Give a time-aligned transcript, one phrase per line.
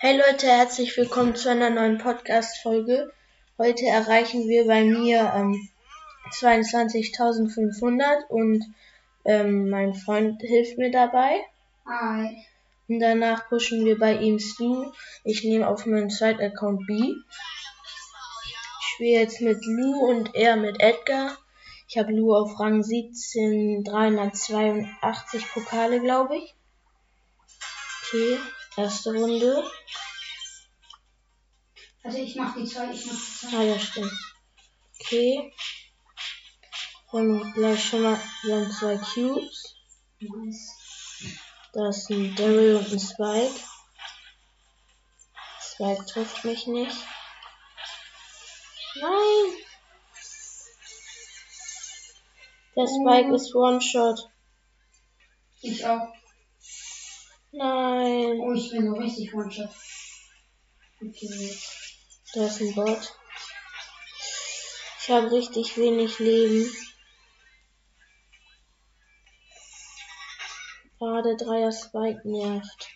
[0.00, 3.12] Hey Leute, herzlich willkommen zu einer neuen Podcast-Folge.
[3.58, 5.68] Heute erreichen wir bei mir ähm,
[6.34, 8.64] 22.500 und
[9.24, 11.44] ähm, mein Freund hilft mir dabei.
[11.84, 12.46] Hi.
[12.86, 14.92] Und danach pushen wir bei ihm Stu.
[15.24, 16.94] Ich nehme auf meinen zweiten Account B.
[16.94, 21.36] Ich spiele jetzt mit Lou und er mit Edgar.
[21.88, 26.54] Ich habe Lou auf Rang 17, 382 Pokale, glaube ich.
[28.04, 28.38] Okay,
[28.78, 29.64] erste Runde.
[32.04, 33.56] Also ich mach die zwei, ich mach die zwei.
[33.56, 34.12] Ah ja, stimmt.
[35.00, 35.52] Okay.
[37.12, 39.74] Haben gleich schon mal, wir haben zwei Cubes.
[40.20, 40.74] Nice.
[41.72, 43.60] Da ist ein Daryl und ein Spike.
[45.60, 46.96] Spike trifft mich nicht.
[49.00, 49.52] Nein!
[52.76, 54.30] Der Spike ist One-Shot.
[55.62, 56.17] Ich auch.
[57.52, 58.40] Nein.
[58.40, 59.70] Oh, ich bin so richtig One-Shot.
[61.00, 61.58] Okay.
[62.34, 63.14] Da ist ein Bot.
[65.00, 66.70] Ich habe richtig wenig Leben.
[71.00, 72.88] Ah, der Dreier Spike nervt.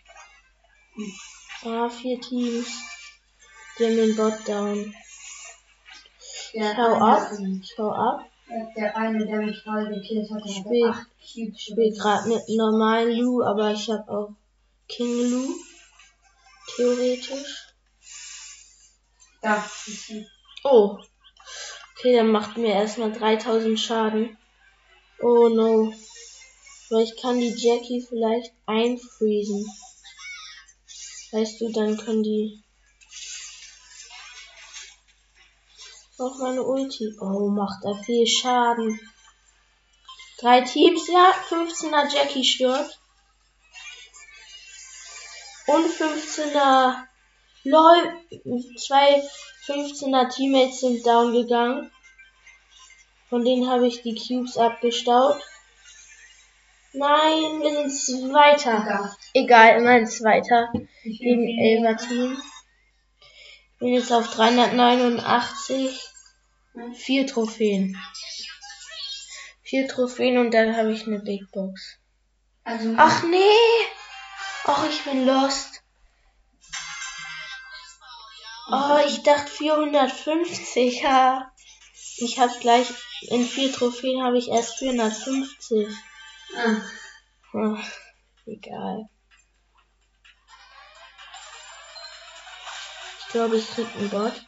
[1.65, 2.69] Ah, vier Teams.
[3.79, 4.95] Die haben den Bot down.
[6.55, 7.31] Der Hau ab.
[7.63, 8.29] Ich hau ab.
[8.77, 11.07] Der eine, der mich gerade gekillt hat, Spiel- Cubes.
[11.25, 14.35] Ich spiele gerade mit normalen Lu, aber ich habe auch
[14.89, 15.55] King Lu.
[16.77, 17.67] Theoretisch.
[19.41, 20.27] Da, ist sie.
[20.65, 20.99] Oh.
[21.97, 24.39] Okay, dann macht mir erstmal 3000 Schaden.
[25.21, 25.93] Oh no.
[27.01, 29.65] Ich kann die Jackie vielleicht einfriesen.
[31.33, 32.63] Weißt du, dann können die.
[36.19, 37.17] Auch meine Ulti.
[37.21, 39.01] Oh, macht er viel Schaden.
[40.39, 41.33] Drei Teams, ja.
[41.49, 43.02] 15er Jackie stirbt.
[45.73, 47.07] Und 15er
[47.65, 48.13] LOL.
[48.77, 49.23] Zwei
[49.67, 51.91] 15er Teammates sind down gegangen.
[53.31, 55.43] Von denen habe ich die Cubes abgestaubt.
[56.93, 58.85] Nein, wir sind Zweiter.
[58.87, 59.17] Da.
[59.33, 60.71] Egal, immerhin Zweiter.
[61.05, 62.37] Ich Gegen Elfer Team.
[63.79, 65.99] Bin jetzt auf 389.
[66.93, 67.97] Vier Trophäen.
[69.63, 71.99] Vier Trophäen und dann habe ich eine Big Box.
[72.65, 73.39] Also, Ach nee!
[74.65, 75.83] Ach, ich bin lost.
[78.71, 81.03] Oh, ich dachte 450.
[81.03, 81.53] Ja.
[82.19, 82.89] Ich habe gleich
[83.23, 85.89] in vier Trophäen habe ich erst 450.
[86.57, 86.81] ah,
[87.53, 87.79] Hm,
[88.47, 89.09] egal.
[93.21, 94.47] Ich glaube, ich krieg einen Bot.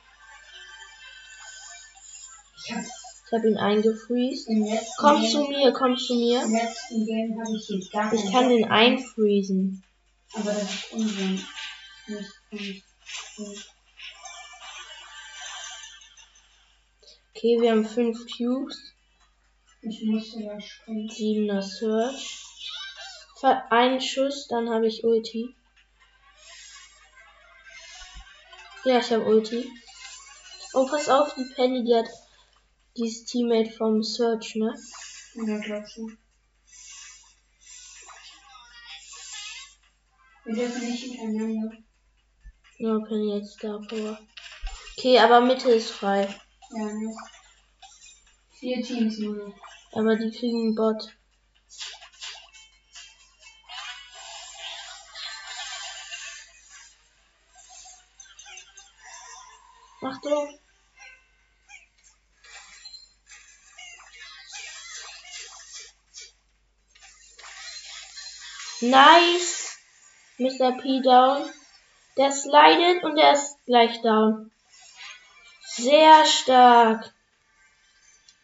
[2.66, 4.48] ich hab Ich ihn eingefriest.
[4.98, 6.42] Komm Game, zu mir, komm zu mir.
[6.42, 9.83] Im letzten Game habe ich gar kann den einfriesen.
[10.34, 11.46] Aber das ist Unsinn.
[12.06, 12.84] Nicht, nicht,
[13.38, 13.70] nicht.
[17.30, 18.76] Okay, wir haben fünf Cubes.
[19.82, 21.08] Ich musste da springen.
[21.10, 22.40] Siebener Search.
[23.40, 25.54] Ver- Ein Schuss, dann habe ich Ulti.
[28.84, 29.70] Ja, ich habe Ulti.
[30.74, 32.08] Oh, pass auf, die Penny, die hat
[32.96, 34.74] dieses Teammate vom Search, ne?
[35.34, 36.16] Ja, glaub schon.
[40.44, 41.72] Wir dürfen nicht hintereinander.
[42.76, 44.18] Ja, Penny jetzt Power.
[44.96, 46.28] Okay, aber Mitte ist frei.
[46.70, 47.14] Ja, ne?
[48.58, 49.54] Vier Teams nur noch.
[49.92, 51.16] Aber die kriegen einen Bot.
[60.02, 60.58] Achtung!
[68.82, 69.53] Nice!
[70.38, 70.72] Mr.
[70.80, 71.48] P down.
[72.16, 74.50] Der slidet und der ist gleich down.
[75.62, 77.12] Sehr stark.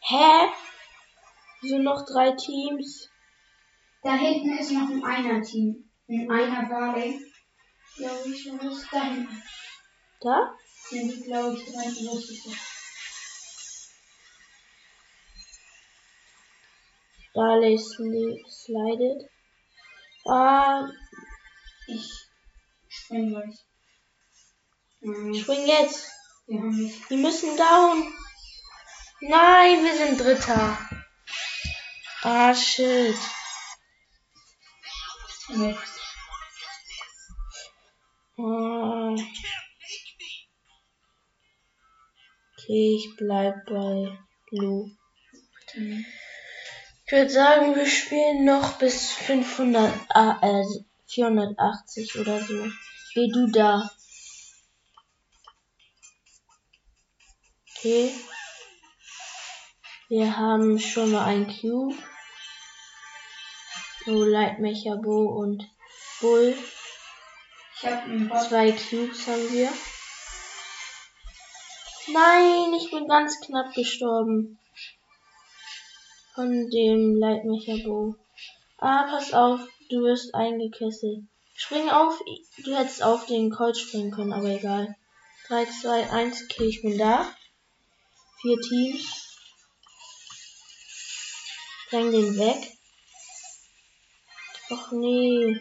[0.01, 0.49] Hä?
[1.61, 3.09] Wieso noch drei Teams?
[4.03, 5.89] Da hinten ist noch ein Einer-Team.
[6.09, 7.19] Ein Einer Barley.
[7.95, 9.43] Glaube ich, wo ist da hinten?
[10.21, 10.55] Da?
[10.89, 12.57] Sind die, glaube ich, drei, nicht.
[17.33, 19.29] Barley sli slidet.
[20.25, 20.89] Ah,
[21.93, 22.09] Ich
[22.87, 23.55] spring gleich.
[25.01, 26.09] Nein, spring jetzt.
[26.47, 27.09] wir haben nicht.
[27.09, 28.13] Wir müssen down.
[29.21, 30.77] Nein, wir sind Dritter.
[32.23, 33.15] Ah, shit.
[38.37, 39.15] Ah.
[42.53, 44.17] Okay, ich bleib bei
[44.49, 44.89] Blue.
[45.75, 46.05] Mhm.
[47.05, 50.63] Ich würde sagen, wir spielen noch bis 500, ah, äh,
[51.13, 52.67] 480 oder so.
[53.13, 53.89] Geh du da.
[57.75, 58.11] Okay.
[60.07, 61.95] Wir haben schon mal ein Cube.
[64.07, 65.69] Oh, Leitmecher, Bo und
[66.19, 66.55] Bull.
[67.75, 68.41] Ich hab einen Bot.
[68.47, 69.69] Zwei Cubes haben wir.
[72.13, 74.59] Nein, ich bin ganz knapp gestorben.
[76.35, 78.15] Von dem Leitmecher Bo.
[78.77, 81.23] Ah, pass auf, du wirst eingekesselt.
[81.53, 82.19] Spring auf,
[82.63, 84.95] du hättest auf den Colt springen können, aber egal.
[85.47, 87.35] 3, 2, 1, okay, ich bin da.
[88.41, 89.37] Vier Teams.
[91.85, 92.77] Spreng den weg.
[94.69, 95.59] Och nee.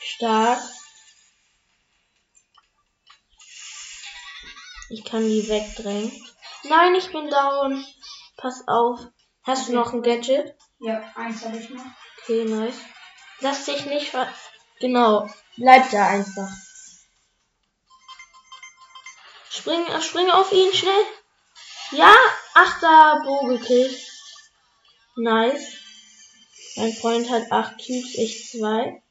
[0.00, 0.60] Stark.
[4.88, 6.12] Ich kann die wegdrängen.
[6.68, 7.84] Nein, ich bin down.
[8.36, 9.00] Pass auf.
[9.42, 10.54] Hast du noch ein Gadget?
[10.80, 11.84] Ja, eins habe ich noch.
[12.22, 12.78] Okay, nice.
[13.40, 14.28] Lass dich nicht ver...
[14.80, 15.28] Genau.
[15.56, 16.50] Bleib da einfach.
[19.48, 21.04] Spring, äh, spring auf ihn, schnell.
[21.92, 22.14] Ja,
[22.54, 23.96] achter Bo gekillt.
[25.16, 25.72] Nice.
[26.76, 29.02] Mein Freund hat acht Cubes, ich zwei.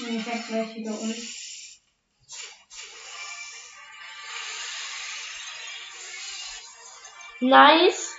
[0.00, 1.39] Nee, Ich hab gleich wieder Ult.
[7.40, 8.14] Nice.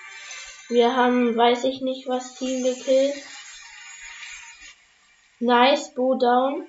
[0.70, 3.16] Wir haben, weiß ich nicht, was Team gekillt.
[5.40, 6.68] Nice, Bo down.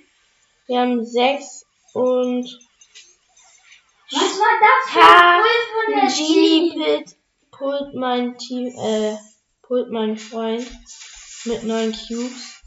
[0.66, 1.64] Wir haben sechs
[1.94, 2.44] und
[4.10, 6.72] Was war das für Ha, ein Ult von der Genie?
[6.72, 7.16] Pit
[7.50, 9.16] pult mein Team, äh,
[9.62, 10.66] pult mein Freund
[11.44, 12.60] mit neun Cubes.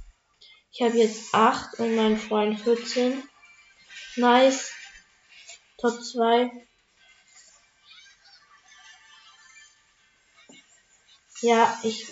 [0.71, 3.23] Ich habe jetzt acht und mein Freund 14.
[4.17, 4.73] Nice.
[5.77, 6.64] Top 2.
[11.41, 12.07] Ja, ich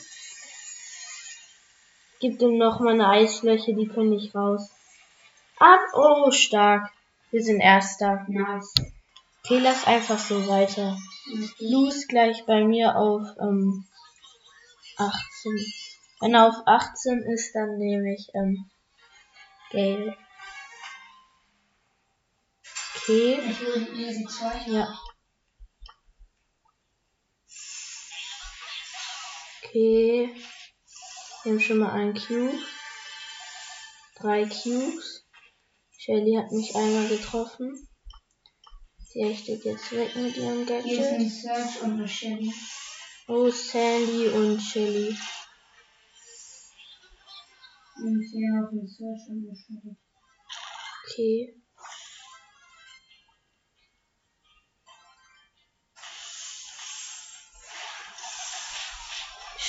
[2.19, 4.69] gebe dem noch mal eine Eisfläche, die können nicht raus.
[5.59, 6.91] Ab, oh, stark.
[7.31, 8.25] Wir sind Erster.
[8.27, 8.73] Nice.
[9.43, 10.97] Okay, lass einfach so weiter.
[11.59, 13.85] Lou ist gleich bei mir auf ähm,
[14.97, 15.65] 18.
[16.21, 18.69] Wenn er auf 18 ist, dann nehme ich ähm,
[19.71, 20.15] Gale.
[22.95, 24.71] Okay, Ich will Easy 2.
[24.71, 24.97] ja.
[29.73, 30.29] Okay.
[31.43, 32.59] Wir haben schon mal einen Cube.
[34.17, 35.25] Drei Cubes.
[35.97, 37.89] Shelly hat mich einmal getroffen.
[38.99, 41.13] Sie hechtet jetzt weg mit ihrem Hier ist Gadget.
[41.13, 42.53] ein Search und eine Shelly.
[43.27, 45.17] Oh, Sandy und Shelly.
[47.95, 49.97] Und hier ein Search und eine Shelly.
[51.03, 51.62] Okay.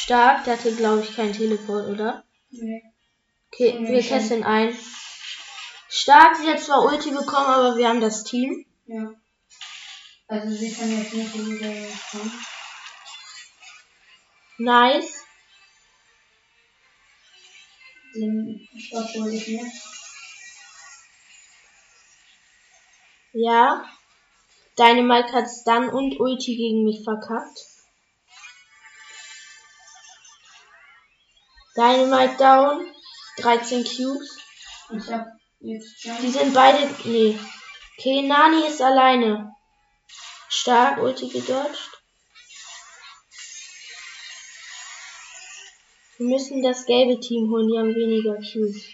[0.05, 2.25] Stark, der hatte glaube ich keinen Teleport, oder?
[2.51, 2.83] Nee.
[3.51, 4.77] Okay, Nee, wir kesseln ein.
[5.89, 8.67] Stark, sie hat zwar Ulti bekommen, aber wir haben das Team.
[8.85, 9.15] Ja.
[10.27, 11.59] Also sie kann jetzt nicht die
[12.11, 12.33] kommen.
[14.59, 15.25] Nice.
[18.15, 19.65] Den Stopp hole ich mir.
[23.33, 23.87] Ja.
[24.79, 27.74] Dynamite hat Stun und Ulti gegen mich verkackt.
[31.77, 32.87] Dynamite down.
[33.39, 34.39] 13 Cubes.
[34.91, 35.27] Ich hab
[35.61, 36.89] jetzt Die sind beide.
[37.05, 37.39] Nee.
[37.99, 39.55] Okay, Nani ist alleine.
[40.49, 41.91] Stark, Ulti gedodged.
[46.17, 48.87] Wir müssen das gelbe Team holen, die haben weniger Cubes.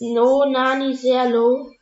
[0.00, 1.72] No, Nani sehr low.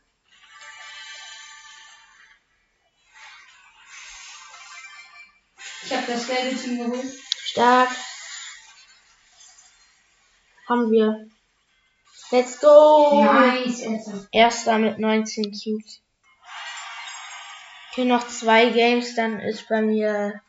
[6.07, 7.13] Das gelbe Team geholt.
[7.43, 7.89] Stark.
[10.67, 11.29] Haben wir.
[12.29, 13.23] Let's go!
[13.23, 14.27] Nice, Alter.
[14.31, 16.01] Erster mit 19 Cubes.
[17.91, 20.41] Okay, noch zwei Games, dann ist bei mir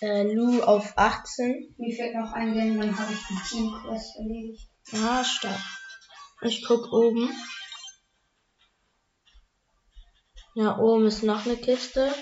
[0.00, 1.74] äh, Lou auf 18.
[1.78, 4.68] Mir fehlt noch ein Game, dann habe ich die Team Quest erledigt.
[4.92, 5.60] Ah, stark.
[6.42, 7.34] Ich guck oben.
[10.54, 12.14] Ja, oben ist noch eine Kiste.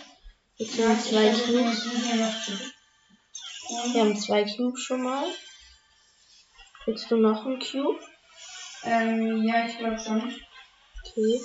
[0.56, 2.73] Jetzt wir Nice, zwei Cubes.
[3.92, 5.24] Wir haben zwei Cubes schon mal.
[6.86, 7.98] Willst du noch einen Cube?
[8.84, 10.32] Ähm, ja, ich glaube schon.
[11.00, 11.40] Okay.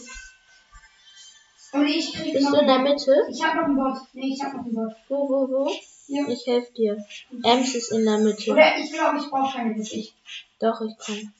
[1.72, 2.80] Und ich krieg Bist noch du in der.
[2.80, 3.16] Mitte?
[3.32, 3.98] Ich hab noch einen Bot.
[4.14, 4.94] Nee, ich hab noch einen Bot.
[5.08, 5.72] Wo, wo, wo?
[6.08, 6.28] Ja.
[6.28, 6.98] Ich helfe dir.
[7.44, 8.52] Ems ist in der Mitte.
[8.52, 10.14] Oder ich glaube, ich brauche keine bis ich.
[10.60, 11.34] Doch, ich komm.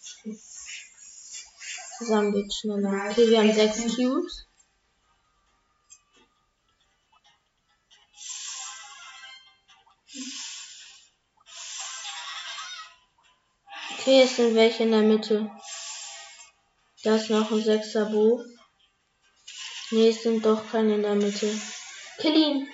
[1.98, 3.10] Zusammen geht schneller.
[3.10, 4.49] Okay, wir haben sechs Cubes.
[14.00, 15.52] Okay, es sind welche in der Mitte.
[17.04, 18.42] Da ist noch ein sechser Bo.
[19.92, 21.54] Nee, es sind doch keine in der Mitte.
[22.18, 22.70] Kill ihn.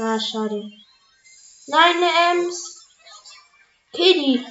[0.00, 0.62] Ah, schade.
[1.66, 2.86] Nein, eine Ems.
[3.92, 4.42] Kill.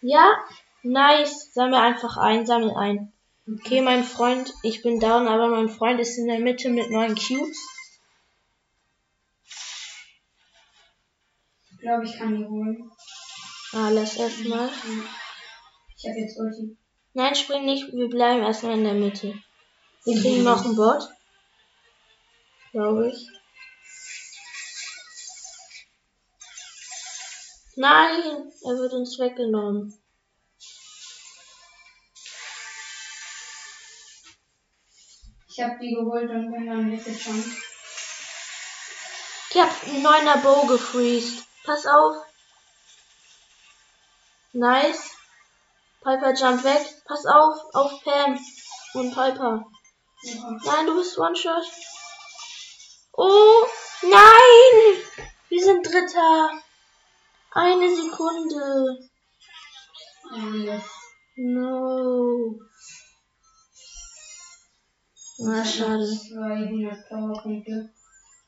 [0.00, 0.34] Ja,
[0.82, 1.52] nice.
[1.54, 3.12] Sammel einfach ein, sammel ein.
[3.46, 7.14] Okay, mein Freund, ich bin down, aber mein Freund ist in der Mitte mit neun
[7.14, 7.79] Cubes.
[11.90, 12.92] Glaube, ich kann die holen.
[13.72, 14.68] Ah, lass erstmal.
[15.96, 16.76] Ich habe jetzt Ulti.
[17.14, 19.34] Nein, spring nicht, wir bleiben erstmal in der Mitte.
[20.04, 21.08] Wir kriegen noch einen Bot.
[22.70, 23.26] Glaube ich.
[27.74, 29.92] Nein, er wird uns weggenommen.
[35.48, 37.48] Ich habe die geholt und bin dann weggejumpt.
[39.50, 41.49] Ich hab einen neuner Bow gefreezed.
[41.64, 42.16] Pass auf.
[44.52, 45.10] Nice.
[46.02, 47.02] Piper jump weg.
[47.06, 48.38] Pass auf, auf Pam
[48.94, 49.64] und Piper.
[50.22, 50.58] Ja.
[50.64, 51.64] Nein, du bist One-Shot.
[53.12, 53.66] Oh,
[54.02, 55.28] nein!
[55.48, 56.50] Wir sind Dritter.
[57.52, 58.98] Eine Sekunde.
[60.66, 60.82] Das
[61.42, 62.58] No.
[65.38, 66.06] Na, schade.
[66.06, 67.90] 200 Powerpunkte.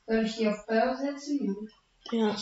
[0.05, 1.69] Soll ich die auf Bau setzen?
[2.11, 2.35] Ja.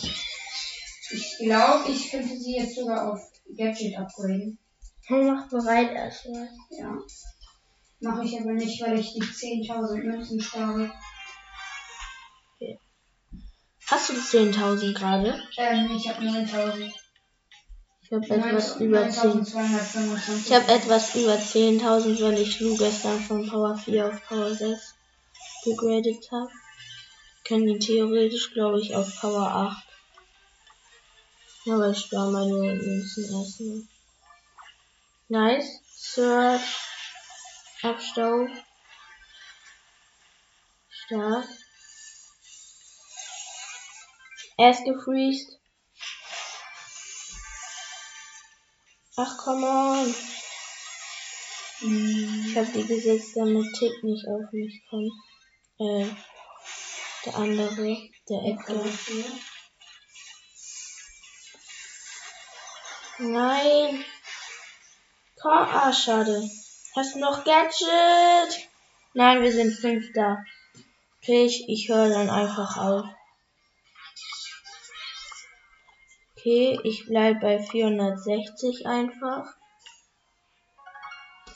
[1.12, 3.20] Ich glaube, ich könnte sie jetzt sogar auf
[3.56, 4.58] Gadget upgraden.
[5.08, 6.48] Mach bereit erstmal.
[6.70, 6.98] Ja.
[8.00, 10.90] Mache ich aber nicht, weil ich die 10.000 Münzen spare.
[13.86, 15.42] Hast du 10.000 gerade?
[15.58, 16.90] Ähm, ich habe 9.000.
[18.00, 19.44] Ich habe etwas über 10.
[19.44, 20.46] 9.225.
[20.46, 24.94] Ich habe etwas über 10.000, weil ich Lu gestern von Power 4 auf Power 6
[25.64, 26.50] gegradet habe.
[27.44, 29.91] Können die theoretisch, glaube ich, auf Power 8.
[31.64, 33.82] Aber ich spare meine Münzen erstmal.
[35.28, 35.80] Nice.
[35.96, 36.76] Search.
[37.82, 38.48] Abstau.
[40.88, 41.46] Stark.
[44.58, 45.58] Er ist gefreezed.
[49.16, 50.14] Ach, come on.
[51.80, 55.12] Ich habe die gesetzt, damit Tick nicht auf mich kommt.
[55.78, 56.06] Äh,
[57.24, 58.84] der andere, der Edgar.
[63.18, 64.04] Nein.
[65.40, 66.42] Komm, ah, schade.
[66.94, 68.68] Hast du noch Gadget?
[69.14, 70.44] Nein, wir sind Fünfter.
[71.18, 73.04] Okay, ich, ich höre dann einfach auf.
[76.36, 79.46] Okay, ich bleib bei 460 einfach.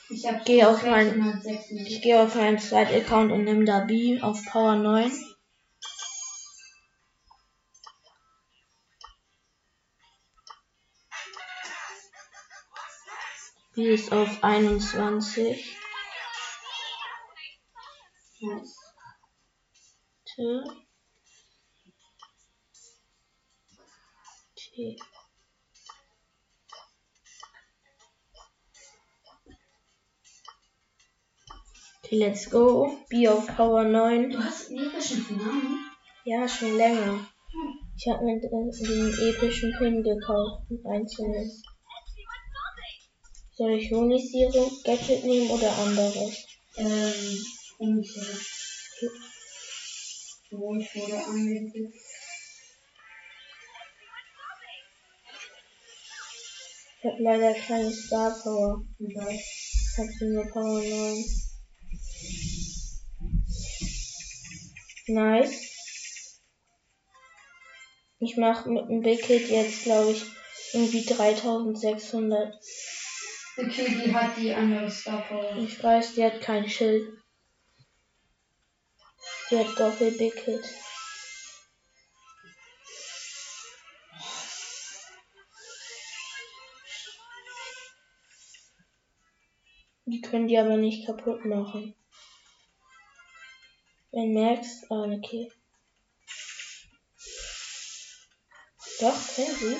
[0.09, 1.09] Ich habe Geh auf mein-
[1.41, 1.87] 676.
[1.97, 5.11] Ich gehe auf meinen zweiten Account und nehme da B auf Power 9.
[13.77, 15.77] B ist auf 21.
[18.41, 18.75] Nice.
[20.25, 20.63] T.
[24.55, 24.97] T.
[32.03, 32.97] Okay, let's go.
[33.09, 34.31] B auf Power 9.
[34.31, 35.51] Du hast einen epischen Finale?
[36.25, 37.27] Ja, schon länger.
[37.95, 41.51] Ich habe mir den, den epischen Pin gekauft, einen einzelnen.
[43.57, 46.45] Soll ich Honigsirup, Gadget nehmen oder anderes?
[46.75, 47.43] Ähm,
[47.79, 48.39] unsicher.
[50.51, 51.91] Wo ich wurde angemeldet.
[56.99, 58.85] Ich habe leider keine Star Power.
[58.99, 59.33] Egal.
[59.33, 61.25] Ich habe nur Power 9.
[65.07, 66.41] Nice.
[68.19, 70.23] Ich mache mit dem Big Hit jetzt, glaube ich,
[70.73, 72.53] irgendwie 3600.
[73.59, 75.25] Okay, die hat die andere Star.
[75.57, 77.17] Ich weiß, die hat kein Schild.
[79.49, 80.63] Die hat Doppel Big Hit.
[90.05, 91.95] Die können die aber nicht kaputt machen.
[94.11, 95.51] Wenn Max, ah, okay.
[98.99, 99.77] Doch, können sie.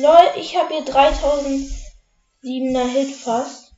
[0.00, 0.84] Lol, ich habe hier
[2.46, 3.72] 3007er Hit fast.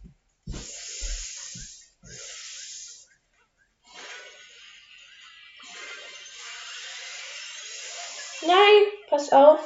[8.46, 9.60] Nein, pass auf.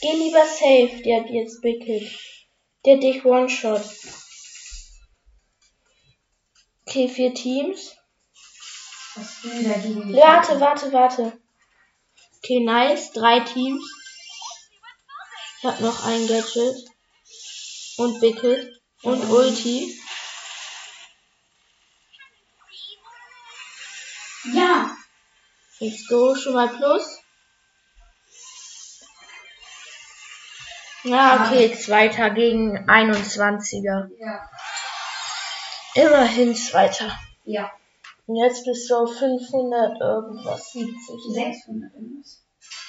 [0.00, 2.10] Geh lieber safe, der hat jetzt Big Hit.
[2.86, 3.84] Der hat dich One-Shot.
[6.86, 7.96] Okay, vier Teams.
[9.14, 10.16] Was will?
[10.16, 11.38] Warte, warte, warte.
[12.38, 13.12] Okay, nice.
[13.12, 13.84] Drei Teams.
[15.58, 16.93] Ich hab noch ein Gadget.
[17.96, 18.82] Und Wicked.
[19.02, 19.98] Und Ulti.
[24.52, 24.96] Ja!
[25.80, 27.20] Let's go, schon mal plus.
[31.04, 34.08] Ja, okay, zweiter gegen 21er.
[34.18, 34.48] Ja.
[35.94, 37.18] Immerhin zweiter.
[37.44, 37.70] Ja.
[38.26, 40.94] Und jetzt bist du auf 500 irgendwas, 70.
[41.34, 42.42] 600 irgendwas.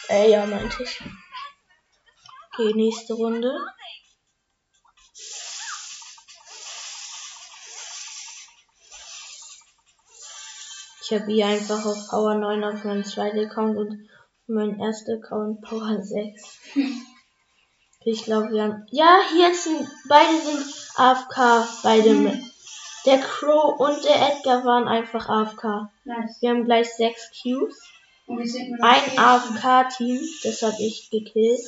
[0.09, 1.01] Äh, ja, meinte ich.
[2.53, 3.51] Okay, nächste Runde.
[11.03, 14.09] Ich habe hier einfach auf Power 9 auf meinen zweiten Account und
[14.47, 16.59] mein erster Account Power 6.
[18.07, 18.87] Ich glaube, wir haben.
[18.91, 19.87] Ja, hier sind.
[20.07, 21.67] Beide sind AFK.
[21.83, 22.41] Beide mit.
[23.05, 25.91] Der Crow und der Edgar waren einfach AFK.
[26.05, 26.37] Nice.
[26.41, 27.79] Wir haben gleich 6 Cubes.
[28.27, 29.17] Ein.
[29.17, 31.61] AFK-Team, das habe ich gekillt.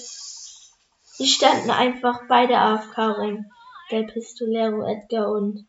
[1.20, 3.52] Die standen einfach beide AFK rum.
[3.90, 5.66] Der Pistolero Edgar und.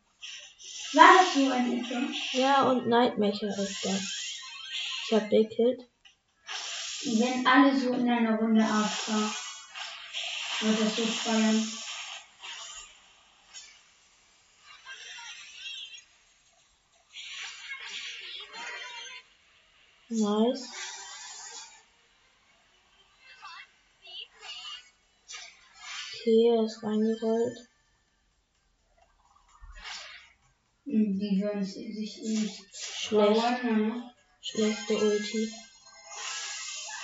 [0.93, 1.97] War das so ein Intro?
[2.33, 3.99] Ja, und Nightmaker Edgar.
[5.05, 5.89] Ich hab gekillt.
[7.03, 9.11] Wenn alle so in einer Runde AFK,
[10.61, 11.67] wird das so feiern.
[20.09, 20.88] Nice.
[26.19, 27.57] Okay, er ist reingerollt.
[30.85, 33.39] Die würden sich nicht Schlecht.
[33.39, 34.13] trauen, ne?
[34.41, 35.53] Schlechte Ulti.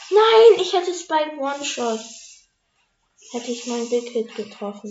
[0.10, 2.00] Nein, ich hätte Spike One-Shot.
[3.32, 4.90] Hätte ich mein Big Hit getroffen.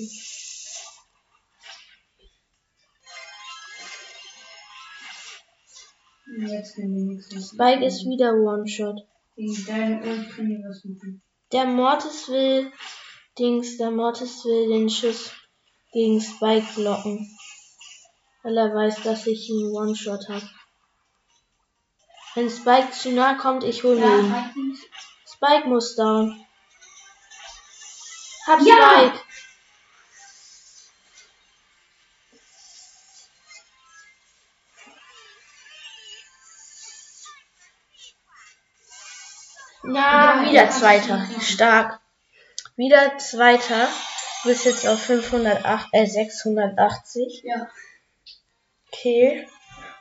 [6.39, 7.45] Jetzt können wir nichts machen.
[7.45, 9.07] Spike ist wieder One-Shot.
[9.37, 11.23] Gegen deine Ult können die was machen.
[11.53, 12.73] Der Mortis will
[13.39, 15.33] Dings, der Mortis will den Schuss
[15.93, 17.37] gegen Spike blocken.
[18.45, 20.43] Weil er weiß, dass ich einen One-Shot hab.
[22.37, 24.79] Wenn Spike zu nah kommt, ich hole Ja, ihn.
[25.27, 26.45] Spike muss down.
[28.47, 29.09] Hab Ja!
[29.09, 29.21] Spike.
[39.83, 41.29] Na, Ja, wieder Zweiter.
[41.41, 42.01] Stark.
[42.77, 43.89] Wieder Zweiter.
[44.43, 47.43] Du bist jetzt auf 508, äh, 680.
[47.45, 47.69] Ja.
[48.89, 49.49] Okay.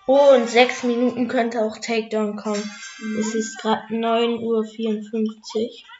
[0.07, 2.63] Oh, in sechs Minuten könnte auch Takedown kommen.
[2.99, 3.19] Mhm.
[3.19, 4.43] Es ist gerade 9.54
[5.13, 5.93] Uhr.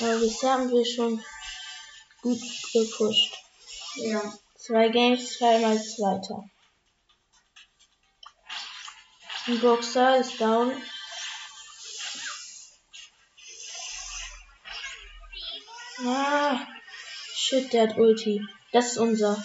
[0.00, 1.22] Aber bisher haben wir schon
[2.22, 2.40] gut
[2.72, 3.36] gepusht.
[3.96, 4.32] Ja.
[4.56, 6.44] Zwei Games, zweimal Zweiter.
[9.46, 10.72] Ein Boxer ist down.
[16.06, 16.60] Ah,
[17.34, 18.42] shit, der hat Ulti.
[18.72, 19.42] Das ist unser.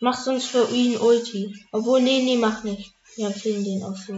[0.00, 1.54] Machst uns für ihn Ulti.
[1.72, 2.94] Obwohl, nee, nee, mach nicht.
[3.16, 4.14] Wir killen den auch so.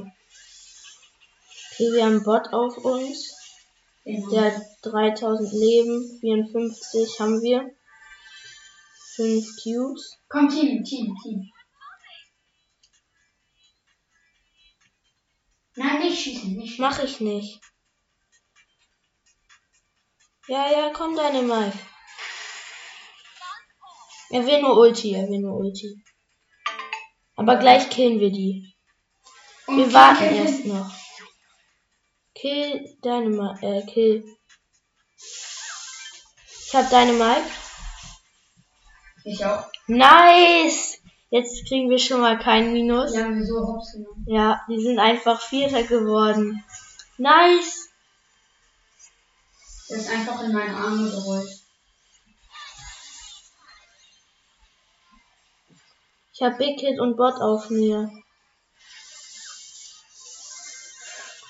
[1.73, 3.35] Okay, wir haben Bot auf uns.
[4.05, 4.31] Genau.
[4.31, 7.71] Der hat 3000 Leben, 54 haben wir.
[9.17, 10.19] 5 Cubes.
[10.29, 11.51] Komm, Team, Team, Team.
[15.77, 16.79] Nein, nicht schießen, nicht.
[16.79, 17.61] Mach ich nicht.
[20.49, 21.79] Ja, ja, komm deine Mike.
[24.31, 26.03] Er will nur Ulti, er will nur Ulti.
[27.37, 28.75] Aber gleich killen wir die.
[29.67, 30.91] Und Wir warten erst noch.
[32.35, 34.37] Kill deine Mike, äh, kill.
[36.67, 37.51] Ich hab deine Mike.
[39.25, 39.65] Ich auch.
[39.89, 40.96] Nice!
[41.31, 43.13] Jetzt kriegen wir schon mal keinen Minus.
[43.13, 44.25] Die haben wir so hops genommen.
[44.29, 46.65] Ja, die sind einfach Vierter geworden.
[47.19, 47.89] Nice!
[49.89, 51.49] Der ist einfach in meine Arme gerollt.
[56.33, 58.11] Ich hab Big Hit und Bot auf mir.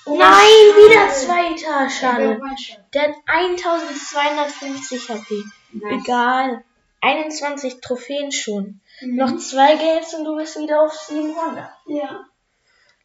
[0.05, 1.83] Oh, Nein, wieder zweiter.
[1.83, 2.29] Der Schade.
[2.29, 2.79] wäre One-Shot.
[2.93, 5.43] Der hat 1250 HP.
[5.73, 6.01] Nice.
[6.01, 6.63] Egal.
[7.01, 8.81] 21 Trophäen schon.
[9.01, 9.15] Mhm.
[9.15, 11.69] Noch zwei Games und du bist wieder auf 700.
[11.87, 12.25] Ja.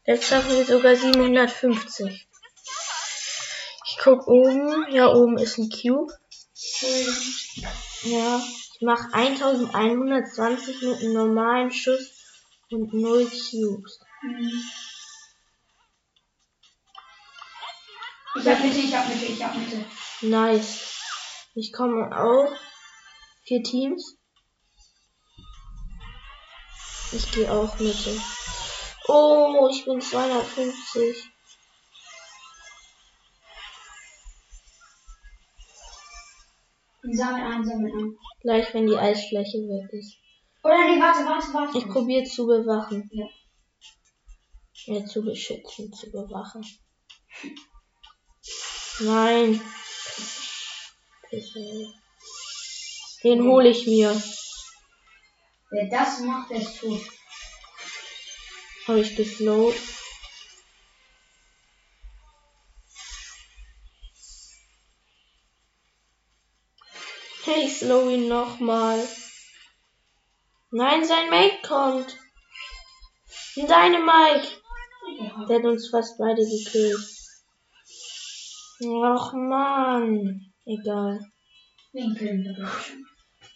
[0.04, 2.28] Jetzt schaffen wir sogar 750.
[3.86, 4.86] Ich guck oben.
[4.90, 6.12] Ja, oben ist ein Cube.
[6.80, 7.14] Cool.
[8.04, 8.42] Ja.
[8.74, 12.10] Ich mach 1120 mit einem normalen Schuss
[12.70, 14.00] und 0 Cubes.
[14.22, 14.62] Mhm.
[18.34, 19.84] Ich hab Mitte, ich hab Mitte, ich hab Mitte.
[20.22, 20.98] Nice.
[21.54, 22.50] Ich komme auch.
[23.44, 24.16] Vier Teams.
[27.12, 27.96] Ich gehe auch mit.
[29.08, 31.32] Oh, ich bin 250.
[37.02, 38.18] Sammel ein, sammel ein.
[38.40, 40.16] Gleich, wenn die Eisfläche weg ist.
[40.62, 41.78] Oder nee, warte, warte, warte.
[41.78, 43.10] Ich probiere zu bewachen.
[43.12, 43.26] Ja.
[44.86, 45.04] ja.
[45.04, 46.64] zu beschützen, zu bewachen.
[49.00, 49.60] Nein.
[51.28, 52.01] Pisse.
[53.24, 54.10] Den hole ich mir.
[55.70, 57.00] Wer das macht, der ist tot.
[58.86, 59.76] Habe ich geflowt.
[67.44, 69.06] Hey, slow ihn nochmal.
[70.70, 72.16] Nein, sein Mate kommt.
[73.56, 74.48] Deine Mike.
[75.48, 76.96] Der hat uns fast beide gekillt.
[79.04, 80.52] Ach man.
[80.64, 81.20] Egal.
[81.92, 83.06] Wen können wir schon?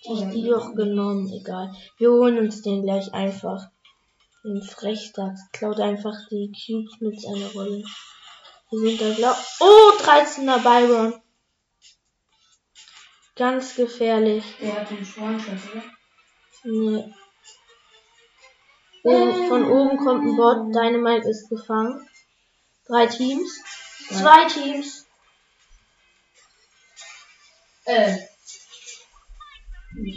[0.09, 1.75] Oder Die doch genommen, egal.
[1.99, 3.69] Wir holen uns den gleich einfach.
[4.45, 5.41] Den Frechdachs.
[5.53, 7.83] Klaut einfach die Cubes mit seiner Rolle.
[8.71, 9.37] Wir sind da glaub.
[9.61, 11.15] Oh, 13er Byron.
[13.35, 14.45] Ganz gefährlich.
[14.61, 15.85] Der hat den Schwanschatz, oder?
[16.65, 17.13] Nee.
[19.03, 20.75] Oben, von oben kommt ein Bot.
[20.75, 22.09] Dynamite ist gefangen.
[22.87, 23.61] Drei Teams.
[24.09, 25.07] Zwei Teams.
[27.85, 28.17] Äh.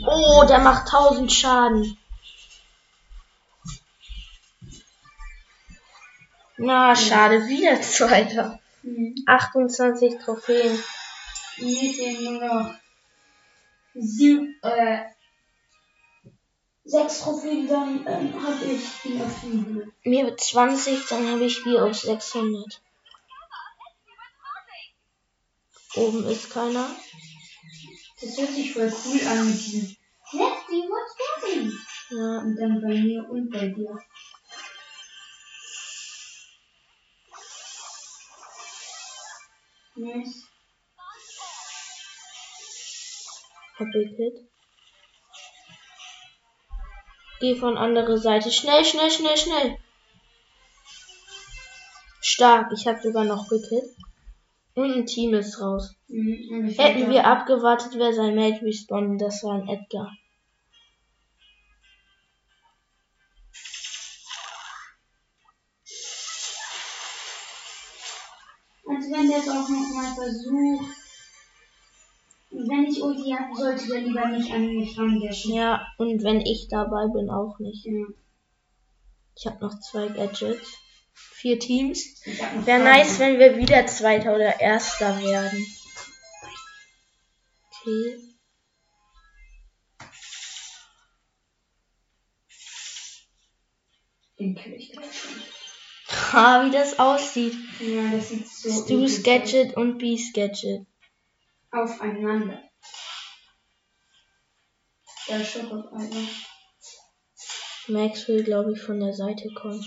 [0.05, 1.97] Oh, der macht 1000 Schaden.
[6.57, 8.59] Na, schade, wieder Zweiter.
[8.83, 9.15] Mhm.
[9.25, 10.83] 28 Trophäen.
[11.57, 12.75] Mir fehlen nur noch
[13.93, 15.05] sieben, äh,
[16.83, 19.87] sechs Trophäen, dann ähm, habe ich die auf 700.
[20.03, 22.81] Mir wird 20, dann habe ich die auf 600.
[25.95, 26.89] Oben ist keiner.
[28.21, 29.95] Das hört sich voll cool an mit diesem
[30.31, 31.71] Let's see what's happening.
[32.11, 32.39] Ja.
[32.39, 33.97] Und dann bei mir und bei dir.
[39.95, 40.43] Nice.
[43.79, 44.49] Hab Hit.
[47.39, 48.51] Geh von andere Seite.
[48.51, 49.77] Schnell, schnell, schnell, schnell.
[52.21, 52.71] Stark.
[52.73, 53.95] Ich habe sogar noch gekillt.
[54.79, 55.93] Und ein Team ist raus.
[56.07, 56.47] Mhm.
[56.51, 59.19] und Hätten wir abgewartet, wäre sein Mate respawned.
[59.19, 60.09] Das war ein Edgar.
[68.87, 70.95] Als wenn der es auch noch mal versucht.
[72.51, 75.55] Wenn ich Ulti habe, sollte der lieber nicht an mich randashen.
[75.55, 77.85] Ja, und wenn ich dabei bin, auch nicht.
[77.85, 78.05] Ja.
[79.35, 80.77] Ich habe noch zwei Gadgets.
[81.33, 82.21] Vier Teams.
[82.65, 85.65] Wäre nice, wenn wir wieder Zweiter oder Erster werden.
[87.81, 88.17] Okay.
[94.39, 95.41] Den kill ich gleich schon.
[96.33, 97.55] Ha, wie das aussieht.
[97.79, 100.85] Ja, das sieht so Stu's episch Gadget und Gadget.
[101.71, 101.91] aus.
[101.91, 102.63] aufeinander.
[105.27, 106.27] Der Schoko einmal.
[107.87, 109.83] Max will, glaube ich, von der Seite kommen.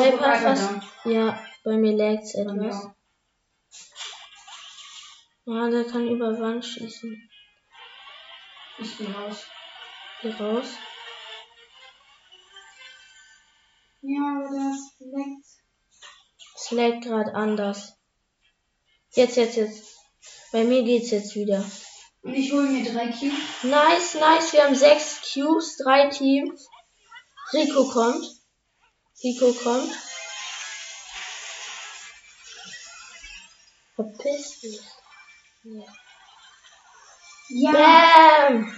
[0.00, 0.70] Piper Piper fast.
[1.04, 2.88] Ja, bei mir lag's etwas.
[5.46, 5.68] Ja.
[5.70, 7.30] Der kann über Wand schießen.
[8.78, 9.46] Ich geh raus.
[10.20, 10.66] Hier raus.
[14.02, 15.46] Ja, aber das leckt.
[16.54, 17.96] Es lag gerade anders.
[19.12, 19.98] Jetzt, jetzt, jetzt.
[20.52, 21.64] Bei mir geht's jetzt wieder.
[22.22, 23.64] Und ich hole mir drei Cubes.
[23.64, 24.52] Nice, nice.
[24.52, 26.68] Wir haben sechs Cubes, drei Teams.
[27.52, 28.39] Rico kommt.
[29.22, 29.92] Rico kommt.
[33.94, 34.80] Verpiss dich.
[37.48, 37.72] Ja.
[37.72, 38.72] Bam!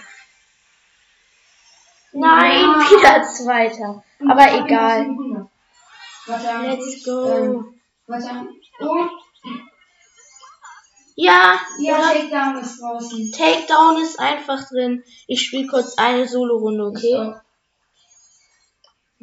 [2.13, 2.91] Nein, Ja.
[2.91, 4.05] wieder Zweiter.
[4.29, 5.07] Aber egal.
[5.07, 5.49] noch 700.
[6.27, 7.37] Warte, Let's go.
[7.37, 7.81] Ähm.
[8.81, 9.09] Oh,
[11.15, 12.01] Ja, ja?
[12.01, 13.33] Takedown ist draußen.
[13.33, 15.05] Takedown ist einfach drin.
[15.27, 17.35] Ich spiele kurz eine Solo-Runde, okay?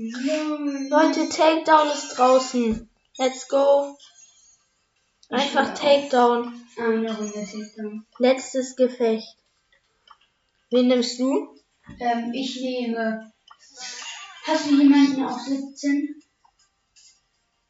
[0.01, 2.89] Leute, Takedown ist draußen.
[3.17, 3.97] Let's go.
[5.27, 6.53] Einfach Takedown.
[8.17, 9.35] Letztes Gefecht.
[10.71, 11.53] Wen nimmst du?
[11.99, 13.33] Ähm, ich nehme.
[14.45, 16.23] Hast du jemanden auf 17?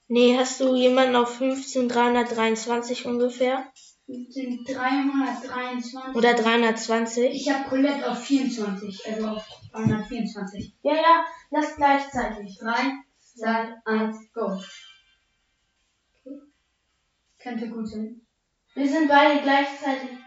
[0.08, 3.66] Nee, hast du jemanden auf 15, 323 ungefähr?
[4.06, 6.16] 15, 323.
[6.16, 7.34] Oder 320?
[7.34, 10.74] Ich habe Colette auf 24, also auf 324.
[10.84, 12.58] Ja, ja, lass gleichzeitig.
[12.60, 12.92] 3,
[13.36, 14.62] 2, 1, go.
[17.40, 18.22] Könnte gut sein.
[18.76, 20.18] Wir sind beide gleichzeitig.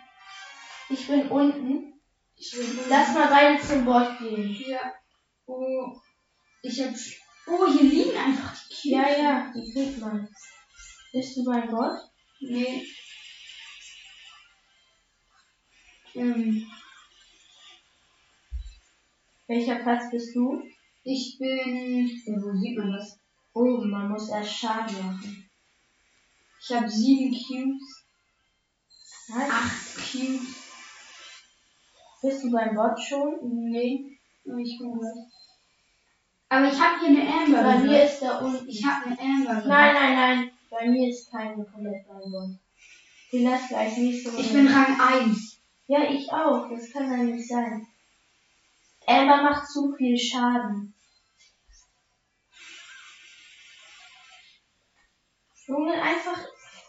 [0.88, 2.00] Ich bin unten.
[2.36, 4.54] Ich will Lass mal beide zum Bord gehen.
[4.66, 4.92] Ja.
[5.46, 5.96] Oh.
[6.62, 6.94] Ich hab.
[7.46, 8.84] Oh, hier liegen einfach die Cubes.
[8.84, 10.28] Ja, ja, die kriegt man.
[11.12, 11.98] Bist du mein Gott?
[12.40, 12.86] Nee.
[16.14, 16.66] Ähm,
[19.46, 20.62] Welcher Platz bist du?
[21.04, 22.06] ich bin.
[22.26, 23.18] Ja, wo sieht man das?
[23.54, 25.50] Oben, man muss erst Schaden machen.
[26.60, 28.04] Ich habe sieben Cubes,
[29.28, 29.50] Nein.
[29.50, 30.70] acht Cubes.
[32.22, 33.34] Bist du beim Bot schon?
[33.70, 35.26] Nee, ich bin gleich.
[36.48, 37.62] Aber ich habe hier eine Amber.
[37.62, 38.68] Bei mir ist da unten.
[38.68, 39.54] Ich habe eine Amber.
[39.66, 40.50] Nein, nein, nein.
[40.70, 42.58] Bei mir ist keine komplett beim Bot.
[43.32, 44.42] Die lass gleich nächste Runde.
[44.42, 45.60] Ich bin Rang 1.
[45.88, 46.68] Ja, ich auch.
[46.70, 47.86] Das kann ja nicht sein.
[49.06, 50.94] Amber macht zu viel Schaden.
[55.66, 56.38] Junge, einfach.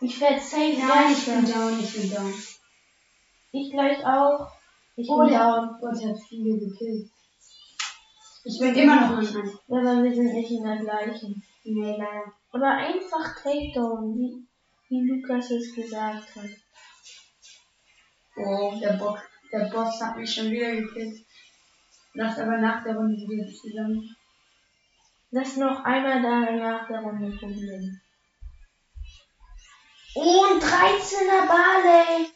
[0.02, 2.34] Ich werde safe Nein, ich bin down, ich bin down.
[3.52, 4.52] Ich gleich auch.
[4.96, 5.78] Ich Oh, bin der down.
[5.80, 7.10] Gott hat viele gekillt.
[8.46, 9.34] Ich bin immer noch 1.
[9.34, 11.42] Ja, aber wir sind nicht in der gleichen.
[11.64, 12.34] Nee, leider.
[12.52, 14.46] Oder einfach Takedown, wie,
[14.90, 16.50] wie Lukas es gesagt hat.
[18.36, 19.22] Oh, der Bock.
[19.52, 21.26] Der Boss hat mich schon wieder gekillt.
[22.16, 24.16] Lass aber nach der Runde wieder zusammen.
[25.32, 28.00] Lass noch einmal da nach der Runde probieren.
[30.16, 32.30] Oh, ein 13er Barley.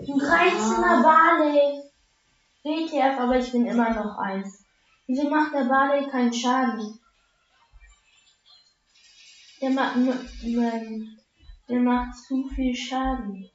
[0.00, 1.82] Ein 13er Barley.
[2.64, 4.64] WTF, aber ich bin immer noch eins.
[5.06, 6.98] Wieso macht der Barley keinen Schaden?
[9.60, 9.96] Der macht,
[11.68, 13.48] der macht zu viel Schaden.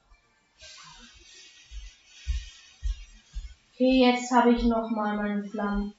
[3.83, 5.93] Okay, jetzt habe ich noch mal meine Flammen.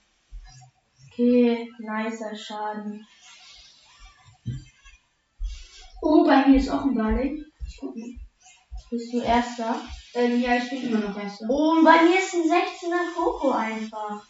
[1.06, 3.06] Okay, nicer Schaden.
[6.00, 7.44] Oh, bei mir ist auch ein Barley.
[7.68, 8.08] Ich guck mal.
[8.90, 9.82] Bist du Erster?
[10.14, 11.44] Ähm, ja, ich bin immer noch Erster.
[11.50, 14.26] Oh, und bei mir ist ein 16er Koko einfach.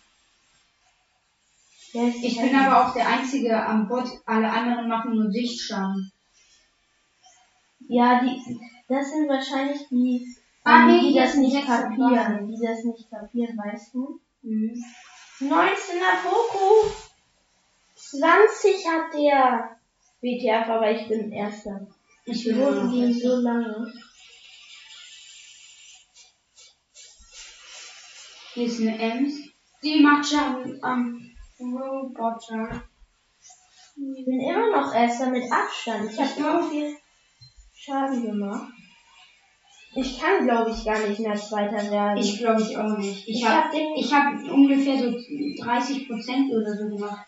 [1.93, 4.09] Ist Ich bin aber auch der Einzige am Bot.
[4.27, 6.11] Alle anderen machen nur Sichtschaden.
[7.87, 10.27] Ja, die, das sind wahrscheinlich die,
[10.65, 12.47] Ah, ähm, nee, die hier das nicht kapieren.
[12.49, 14.19] Die das nicht kapieren, weißt du?
[14.43, 14.83] Mhm.
[15.41, 16.91] 19er Koko.
[17.97, 19.77] 20 hat der.
[20.23, 21.87] WTF, aber ich bin Erster.
[22.25, 23.29] Ich Die gehen Erster.
[23.29, 23.93] so lange.
[28.55, 29.35] Hier ist eine Ems.
[29.83, 32.85] Die macht Schaden am Roboter.
[33.97, 36.11] Ich bin immer noch Erster mit Abstand.
[36.11, 36.97] Ich habe so viel
[37.75, 38.74] Schaden gemacht.
[39.97, 42.19] Ich kann, glaube ich, gar nicht mehr Zweiter werden.
[42.19, 43.29] Ich glaube ich auch nicht.
[43.29, 47.27] Ich Ich habe hab ich hab ungefähr so 30% oder so gemacht.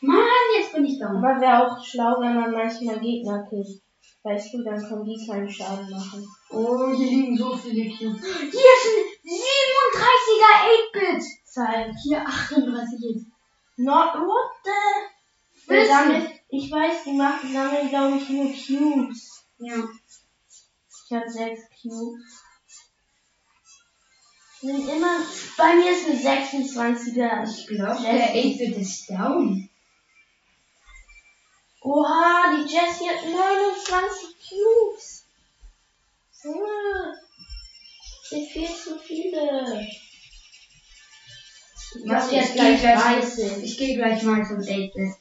[0.00, 0.24] Mann,
[0.56, 1.16] jetzt bin ich down.
[1.16, 3.80] Aber wäre auch schlau, wenn man manchmal Gegner killt.
[4.22, 6.26] Weißt du, dann können die keinen Schaden machen.
[6.50, 8.22] Oh, hier liegen so viele Cubes.
[8.22, 9.40] Hier ist ein
[10.02, 10.52] 37er
[10.92, 11.24] 8-Bit.
[11.44, 11.94] Zeig.
[12.02, 13.26] Hier 38 jetzt.
[13.76, 15.70] Not what the?
[15.70, 16.26] Wissen.
[16.48, 19.37] ich weiß, die machen, sammeln, glaube ich, nur Cubes.
[19.58, 19.88] Ja.
[21.04, 22.44] Ich habe sechs Cubes.
[24.60, 25.20] Sind immer,
[25.56, 27.48] bei mir ist ein 26er.
[27.48, 29.68] Ich glaube, der 8-Bit ist down.
[31.80, 35.24] Oha, die Jessie hat 29 Cubes.
[36.42, 37.14] Junge.
[38.28, 39.88] Sind viel zu viele.
[41.90, 43.64] Ich die ich hat gehe gleich gleich, 30.
[43.64, 45.16] ich gehe gleich mal zum 8-Bit.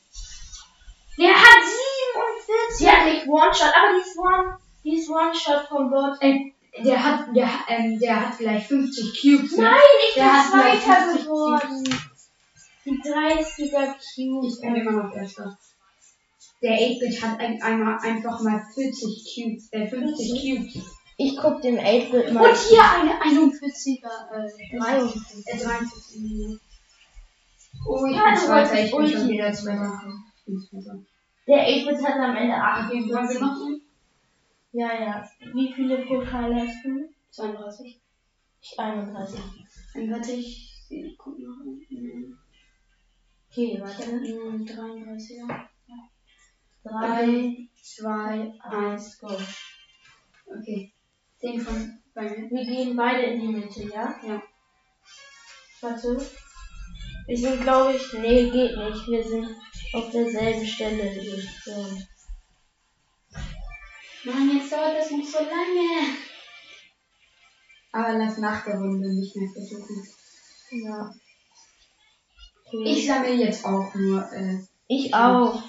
[2.68, 2.78] Der hat 47.
[2.80, 6.18] Die hat nicht One-Shot, aber die ist One, die ist One-Shot vom Bot.
[6.22, 6.54] Ähm,
[6.84, 9.58] der hat, der, ähm, der hat gleich 50 Cubes.
[9.58, 9.64] ne?
[9.64, 11.84] Nein, ich Der bin Zweiter 50 geworden.
[12.86, 14.56] Die 30er Cubes.
[14.56, 15.58] Ich bin immer noch Erster.
[16.62, 20.86] Der 8-Bit hat ein, einmal einfach mal 40 Cubes, äh, 50 Cubes.
[21.18, 22.50] Ich guck dem 8-Bit mal.
[22.50, 25.48] Und hier eine 41er, äh, 53.
[25.48, 26.22] äh 43.
[26.22, 26.62] Minuten.
[27.88, 30.02] Oh, ich Ja, bin Zweiter, ich bin schon wieder Zweiter.
[31.48, 32.90] Der 8-Bit hat am Ende 8.
[32.90, 33.82] Okay, wollen wir noch einen?
[34.74, 35.30] Ja, ja.
[35.54, 37.10] Wie viele Pokale hast du?
[37.32, 38.02] 32.
[38.62, 39.40] Ich 31.
[39.94, 41.58] Dann warte ich, ich guck noch.
[41.90, 42.38] Mhm.
[43.50, 44.12] Okay, warte.
[44.12, 45.68] Mhm, 33er.
[46.84, 49.38] 3, 2, 1, go.
[50.46, 50.94] Okay.
[51.38, 52.50] 10 von bei mir.
[52.50, 54.16] Wir gehen beide in die Mitte, ja?
[54.26, 54.42] Ja.
[55.82, 56.18] Warte.
[57.28, 59.08] Wir sind, glaube ich, nee, geht nicht.
[59.08, 59.48] Wir sind
[59.94, 62.08] auf derselben Stelle gespawnt.
[64.26, 66.18] Mann, jetzt dauert das noch so lange.
[67.92, 70.08] Aber lass nach der Runde nicht mehr versuchen.
[70.72, 71.14] Ja.
[72.66, 72.84] Okay.
[72.84, 75.64] Ich sammle jetzt auch nur, äh, Ich auch.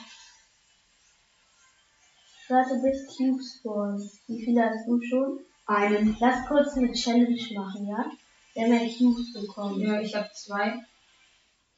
[2.48, 4.11] Warte bis Cube spawnen.
[4.26, 5.44] Wie viele hast du schon?
[5.68, 6.16] einen.
[6.18, 8.11] Lass kurz eine Challenge machen, ja?
[8.54, 9.78] Wer mehr Cubes bekommt.
[9.78, 10.83] Ja, ich habe zwei.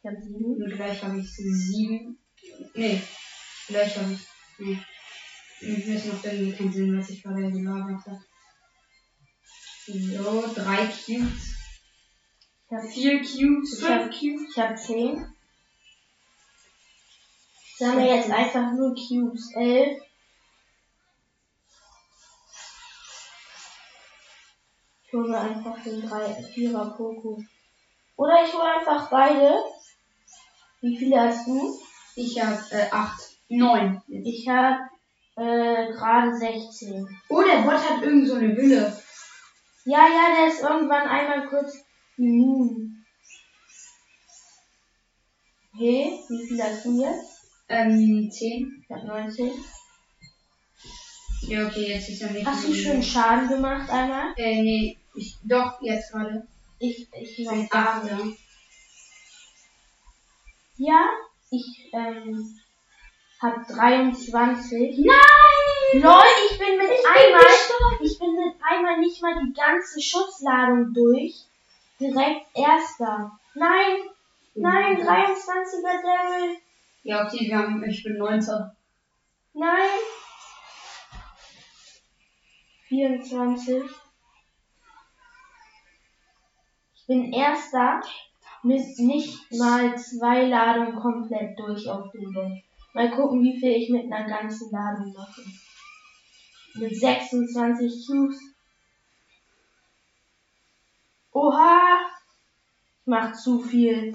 [0.03, 0.63] Ich habe sieben.
[0.63, 2.19] Und gleich habe ich sieben.
[2.75, 3.03] Nee.
[3.69, 4.29] Ich.
[4.59, 4.79] Nee.
[5.61, 8.25] Ich weiß noch irgendwie keinen Sinn, was ich gerade gelagert habe.
[9.87, 11.57] So, drei Cubes.
[12.67, 13.79] Ich hab, Vier Cubes.
[13.79, 14.51] Ich hab- Fünf Cubes.
[14.51, 15.35] ich hab 10.
[17.79, 19.53] Sagen wir jetzt einfach nur Cubes.
[19.55, 20.03] 11.
[25.07, 27.43] Ich hole mir einfach den 3 4er Poco.
[28.17, 29.55] Oder ich hole einfach beide.
[30.83, 31.81] Wie viele hast du?
[32.17, 33.21] Ich hab äh, acht.
[33.49, 34.01] Neun.
[34.09, 34.79] Ich habe
[35.37, 37.07] äh, gerade 16.
[37.29, 38.97] Oh, der Bot hat irgend so eine Hülle.
[39.85, 41.79] Ja, ja, der ist irgendwann einmal kurz
[42.17, 43.05] immun.
[45.75, 47.41] Okay, wie viel hast du jetzt?
[47.69, 48.83] Ähm, zehn.
[48.83, 49.53] Ich hab 19.
[51.43, 52.47] Ja, okay, jetzt ist er nicht.
[52.47, 54.33] Hast du schön Schaden gemacht einmal?
[54.37, 54.99] Äh, nee.
[55.15, 56.47] Ich, doch, jetzt gerade.
[56.79, 58.13] Ich, ich noch Ein gar nicht.
[58.13, 58.29] Achter.
[60.77, 61.30] Ja, ich
[61.93, 62.61] ähm,
[63.41, 64.99] hab 23.
[64.99, 66.03] Nein!
[66.03, 68.05] Lol, ich bin mit einmal, gestorben.
[68.05, 71.35] ich bin mit einmal nicht mal die ganze Schussladung durch.
[71.99, 73.39] Direkt erster.
[73.55, 73.97] Nein,
[74.55, 76.57] nein, 23er Daryl.
[77.03, 78.77] Ja, okay, wir haben, ich bin neunter.
[79.53, 79.89] Nein.
[82.89, 83.83] 24.
[86.95, 88.01] Ich bin erster
[88.63, 92.63] mit nicht mal zwei Ladungen komplett durch auf dem Bot.
[92.93, 95.43] Mal gucken, wie viel ich mit einer ganzen Ladung mache.
[96.75, 98.39] Mit 26 Cubes.
[101.33, 102.01] Oha!
[103.01, 104.15] Ich mach zu viel.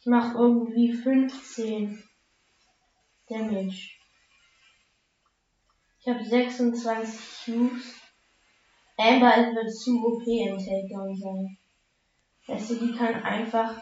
[0.00, 2.02] Ich mach irgendwie 15
[3.28, 3.90] Damage.
[6.00, 7.94] Ich habe 26 Cubes.
[8.96, 11.59] Amber wird zu OP im Takedown sein.
[12.46, 13.80] Weißt du, die kann einfach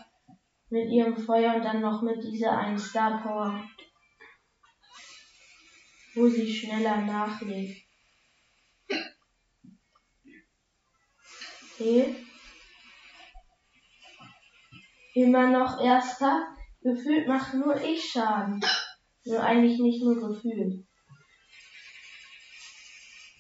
[0.71, 3.64] mit ihrem Feuer und dann noch mit dieser einen Star Power,
[6.14, 7.88] wo sie schneller nachlegt.
[11.75, 12.14] Okay.
[15.14, 16.47] Immer noch erster.
[16.81, 18.61] Gefühlt macht nur ich Schaden.
[19.25, 20.87] Nur eigentlich nicht nur gefühlt.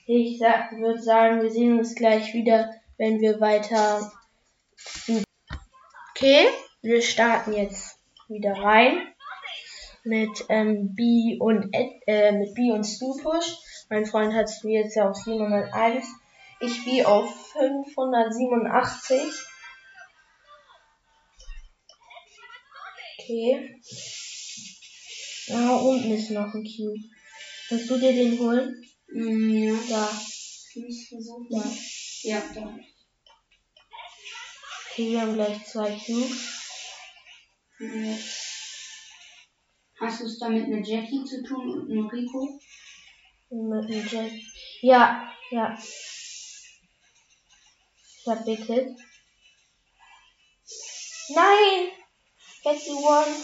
[0.06, 4.10] Ich würde sagen, wir sehen uns gleich wieder, wenn wir weiter.
[6.20, 6.48] Okay,
[6.82, 9.06] wir starten jetzt wieder rein
[10.02, 13.56] mit ähm, B und äh, mit B und Stu Push.
[13.88, 16.04] Mein Freund hat Stu jetzt ja auf 701.
[16.58, 19.20] Ich B auf 587.
[23.20, 23.80] Okay.
[25.46, 26.98] Da unten ist noch ein Cube.
[27.68, 28.84] Kannst du dir den holen?
[29.12, 29.78] Mm, ja.
[29.88, 30.10] Da.
[30.74, 31.46] Ich versuchen.
[31.48, 31.62] Ja.
[32.22, 32.76] Ja, da.
[34.98, 36.58] Okay, wir haben gleich zwei Cubes.
[40.00, 42.60] Hast du es da mit einer Jackie zu tun und einem Rico?
[43.48, 44.32] Mit dem Jet.
[44.80, 45.78] Ja, ja.
[45.78, 46.34] Ich
[48.26, 48.98] hab Big Hit.
[51.28, 51.92] Nein!
[52.64, 53.36] You one.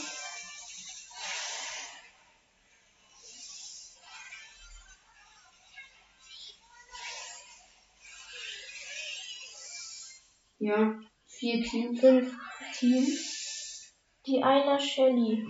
[10.59, 11.14] Ja.
[11.39, 12.01] Vier Cubes.
[12.01, 12.35] Fünf
[12.79, 13.93] Teams.
[14.27, 15.47] Die einer Shelly.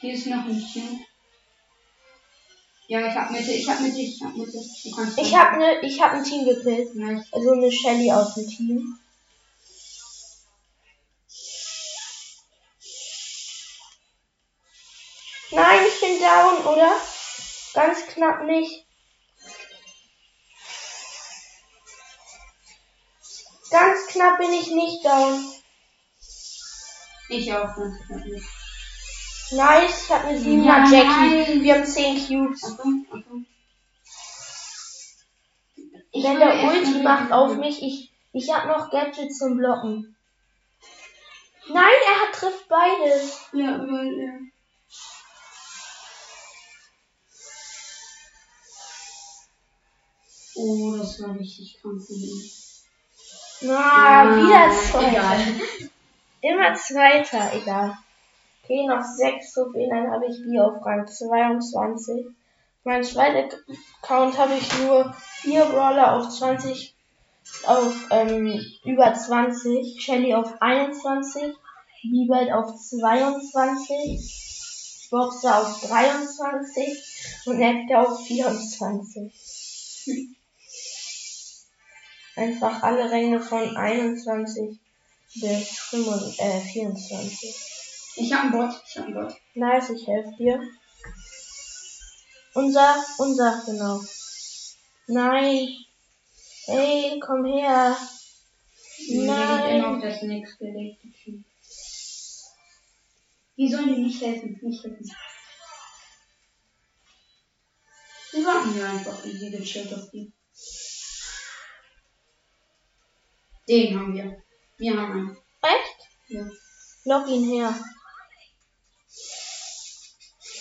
[0.00, 1.04] Hier ist noch ein Cube.
[2.88, 4.58] Ja, ich hab Mitte, ich hab Mitte, ich hab Mitte.
[5.16, 6.94] Ich hab ne, ich hab ein Team gekillt.
[6.96, 7.24] Nice.
[7.30, 8.98] Also eine Shelly aus dem Team.
[15.52, 16.92] Nein, ich bin down, oder?
[17.74, 18.84] Ganz knapp nicht.
[23.70, 25.52] Ganz knapp bin ich nicht down.
[27.28, 28.46] Ich auch ganz knapp nicht.
[29.52, 31.06] Nice, ich hab eine 7er Ja, Jackie.
[31.06, 31.62] nein.
[31.62, 32.64] Wir haben 10 Cubes.
[32.64, 33.46] Achtung, Achtung.
[36.12, 40.16] Ich Wenn der Ulti macht auf mich, ich, ich hab noch Gadgets zum Blocken.
[41.68, 43.40] Nein, er hat trifft beides.
[43.52, 44.32] Ja, weil, ja.
[50.56, 52.50] Oh, das war richtig krank von ihm.
[53.62, 55.08] Na, Ja, wieder Zweiter.
[55.08, 55.38] egal.
[56.40, 57.98] Immer Zweiter, egal.
[58.64, 62.26] Okay, noch sechs Trophäen, dann habe ich die auf Rang 22.
[62.84, 63.54] Mein zweiter
[64.02, 66.94] Account habe ich nur vier Brawler auf 20,
[67.66, 71.54] auf ähm, über 20, Shelly auf 21,
[72.02, 80.06] Liebelt auf 22, Boxer auf 23 und Edgar auf 24.
[82.36, 84.78] Einfach alle Ränge von 21
[85.34, 87.54] bis 25, äh, 24.
[88.16, 89.34] Ich hab einen Bot, ich hab einen Bot.
[89.54, 90.60] Nice, ich helfe dir.
[92.54, 94.00] Unser, unser, genau.
[95.06, 95.68] Nein.
[96.66, 97.96] Hey, komm her.
[98.98, 99.84] Nee, liegt immer Nein.
[99.84, 101.44] auf das nächste gelegte Team.
[103.56, 105.10] Die sollen dir nicht helfen, nicht helfen.
[108.32, 110.32] Wir warten hier einfach easy gechillt auf die.
[113.70, 114.42] Den haben wir.
[114.78, 115.36] Wir haben einen.
[115.62, 115.96] Echt?
[116.26, 116.50] Ja.
[117.04, 117.72] Lock ihn her.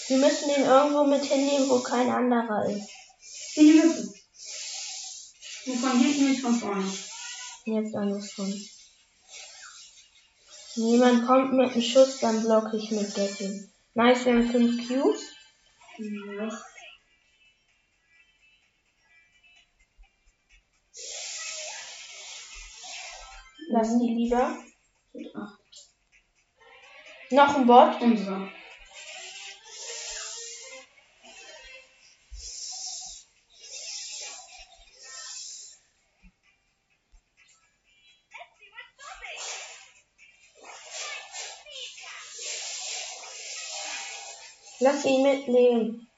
[0.09, 2.87] Wir müssen ihn irgendwo mit hinnehmen, wo kein anderer ist.
[3.55, 4.13] Die Mitte.
[5.65, 6.85] Und von hinten nicht von vorne.
[7.65, 8.53] Jetzt andersrum.
[10.75, 13.71] Niemand kommt mit dem Schuss, dann blocke ich mit Gatling.
[13.95, 15.21] Nice, wir haben 5 Cubes.
[15.97, 16.63] Ja.
[23.81, 24.57] Lass die lieber.
[27.29, 28.01] Noch ein Bot.
[28.01, 28.51] Unser.
[44.81, 46.09] Lass ihn mitnehmen.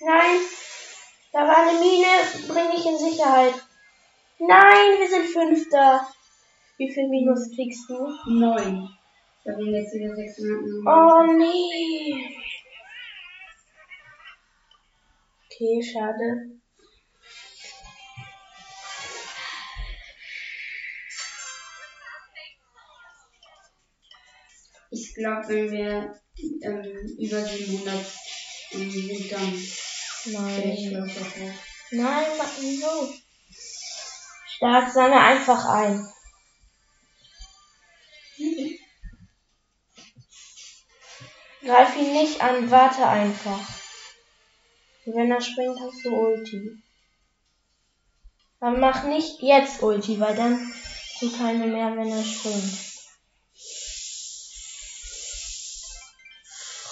[0.00, 0.40] Nein,
[1.32, 2.06] da war eine Mine.
[2.48, 3.69] Bring dich in Sicherheit.
[4.42, 6.00] Nein, wir sind Fünfter.
[6.78, 8.08] Wie viel Minus kriegst du?
[8.26, 8.88] Neun.
[9.44, 10.86] Da sind jetzt wieder 600.
[10.86, 12.38] Oh nee.
[15.44, 16.58] Okay, schade.
[24.90, 26.20] Ich glaube, wenn wir
[26.62, 27.94] ähm, über 700
[28.72, 29.62] ähm, sind, dann
[30.32, 31.12] Nein.
[31.14, 31.54] das hoch.
[31.90, 33.29] Nein, mach?
[34.60, 36.06] Stark, sammle einfach ein.
[41.62, 43.58] Greif ihn nicht an, warte einfach.
[45.06, 46.82] Wenn er springt, hast du Ulti.
[48.60, 50.70] Aber mach nicht jetzt Ulti, weil dann
[51.20, 52.78] du keine mehr, wenn er springt.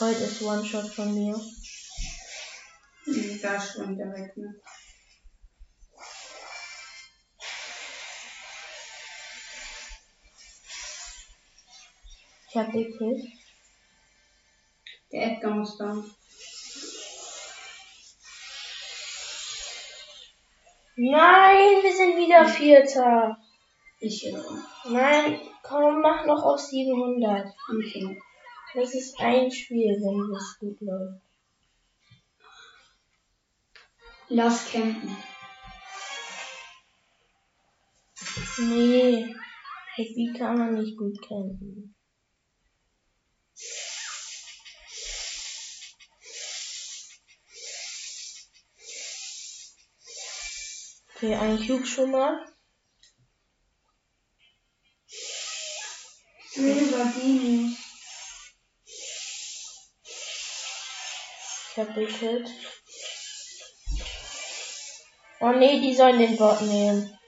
[0.00, 1.38] Heute ist One-Shot von mir.
[3.04, 3.62] Mhm, Da
[3.98, 4.58] er weg, ne?
[12.48, 13.26] Ich hab gekillt.
[15.12, 16.02] Der Edgar muss da.
[20.96, 23.38] Nein, wir sind wieder Vierter.
[24.00, 24.64] Ich wiederum.
[24.90, 27.54] Nein, komm, mach noch auf 700.
[27.68, 28.20] Okay.
[28.74, 31.22] Das ist ein Spiel, wenn es gut läuft.
[34.28, 35.16] Lass campen.
[38.58, 39.34] Nee,
[39.96, 41.94] wie kann man nicht gut kämpfen.
[51.20, 52.46] Okay, ein Cube schon mal.
[56.48, 57.12] Silber.
[61.70, 62.48] Ich hab gekillt.
[65.40, 67.18] Oh nee, die sollen den Bot nehmen.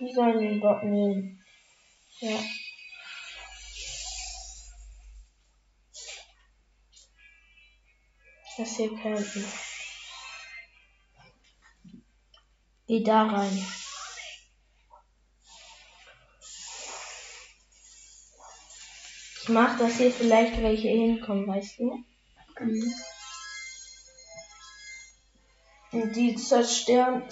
[0.00, 1.44] Die sollen den Bot nehmen.
[2.18, 2.40] Ja.
[8.56, 9.67] Das hier campen.
[12.88, 13.66] Geh da rein.
[19.42, 22.02] Ich mach, dass hier vielleicht welche hinkommen, weißt du?
[22.60, 22.94] Mhm.
[25.92, 27.28] Und die zerstören,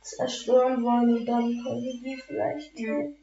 [0.00, 3.18] zerstören wollen und dann können wir die vielleicht killen.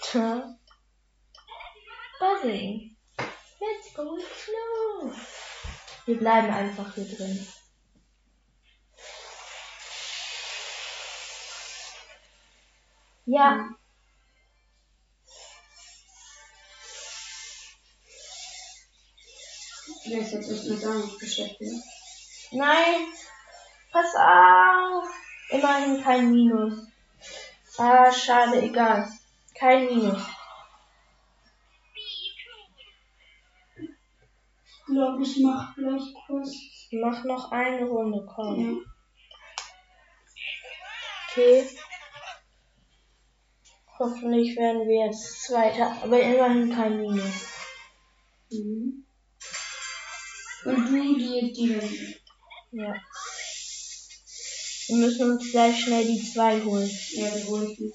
[0.00, 0.58] Tja.
[2.18, 2.96] Buzzing.
[3.18, 5.12] Let's go slow.
[6.06, 7.46] Wir bleiben einfach hier drin.
[13.24, 13.68] Ja,
[20.04, 21.72] Der ist jetzt erst mit damit beschäftigt.
[22.50, 23.06] nein.
[23.92, 25.08] Pass auf.
[25.50, 26.86] Immerhin kein Minus.
[27.78, 29.08] Ah, schade, egal.
[29.58, 30.22] Kein Minus.
[34.66, 36.52] Ich glaube, ich mach gleich kurz.
[36.90, 38.58] Mach noch eine Runde, komm.
[38.58, 38.76] Ja.
[41.30, 41.68] Okay.
[44.02, 47.46] Hoffentlich werden wir jetzt Zweiter, aber immerhin kein Minus.
[48.50, 49.04] Mhm.
[50.64, 52.16] Und du die, die Wände.
[52.72, 52.94] Ja.
[54.88, 56.90] Wir müssen uns gleich schnell die zwei holen.
[57.12, 57.94] Ja, die hol ich nicht.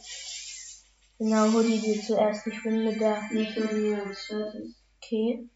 [1.19, 2.47] Genau, hol die dir zuerst.
[2.47, 3.21] Ich bin mit der.
[3.33, 4.75] Nee, ich hol mir als zweites.
[5.03, 5.49] Okay.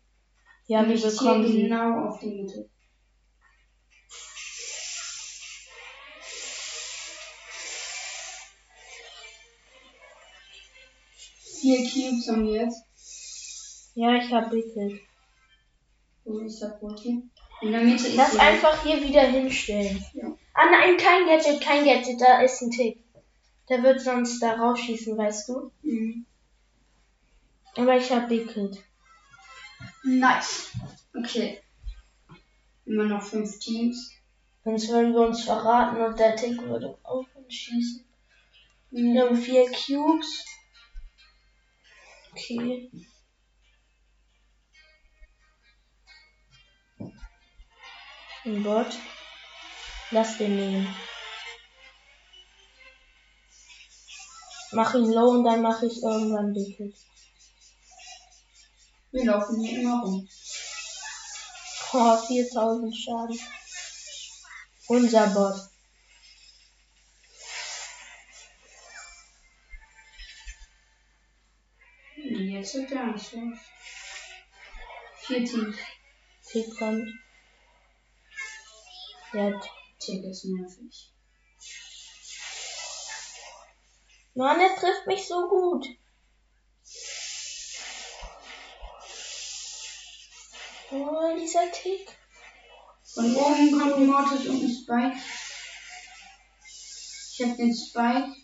[0.68, 2.70] Ja, wir bekommen genau auf die Mitte.
[11.62, 12.84] Vier Cubes haben wir jetzt.
[13.96, 15.02] Ja, ich hab Wickelt.
[16.24, 17.30] Wo ist der Protein?
[17.62, 20.04] In der Mitte Lass die- einfach hier wieder hinstellen.
[20.14, 20.26] Ja.
[20.54, 23.04] Ah nein, kein Gadget, kein Gadget, da ist ein Tick.
[23.70, 25.72] Der wird sonst da rausschießen, weißt du?
[25.84, 26.26] Mhm.
[27.76, 28.84] Aber ich hab Wickelt.
[30.04, 30.72] Nice.
[31.16, 31.60] Okay.
[32.86, 34.12] Immer noch fünf Teams.
[34.64, 38.04] Sonst würden wir uns verraten und der Tick würde auf uns schießen.
[38.92, 40.44] Wir haben vier Cubes.
[42.32, 42.92] Okay.
[48.46, 48.88] Ein Bot.
[50.12, 50.96] Lass den nehmen.
[54.72, 56.96] Mach ihn low und dann mache ich irgendwann Wickelt.
[59.12, 60.28] Wir laufen hier immer rum.
[61.94, 63.40] Oh, 4000 Schaden.
[64.88, 65.71] Unser Bot.
[72.74, 73.58] Jetzt der Angst los.
[75.18, 75.76] Vier Teams.
[76.48, 77.10] Tick kommt.
[79.34, 79.70] Jetzt.
[80.00, 81.14] Tick ist nervig.
[84.36, 85.86] Mann, er trifft mich so gut.
[90.92, 92.08] Oh, dieser Tick.
[93.04, 95.22] Von oben kommt Mortis und ein Spike.
[97.34, 98.41] Ich hab den Spike.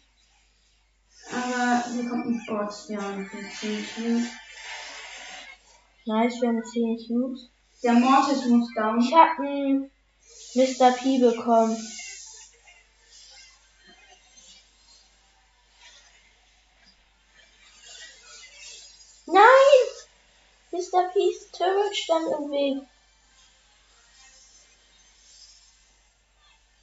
[1.32, 2.74] Aber hier kommt ein Bot.
[2.90, 4.24] Ja, den ziemlich gut.
[6.06, 7.50] Nice, wir haben 10 Cubes.
[7.84, 9.02] Der Mortis muss down.
[9.02, 9.92] Ich hab einen
[10.56, 10.92] Mr.
[10.92, 11.78] P bekommen.
[19.26, 19.44] Nein!
[20.72, 21.10] Mr.
[21.12, 22.88] P's Turret stand im Weg.